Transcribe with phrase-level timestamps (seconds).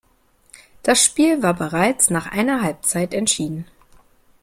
[0.81, 3.67] Das Spiel war bereits nach einer Halbzeit entschieden.